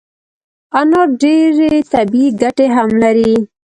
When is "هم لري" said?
2.75-3.33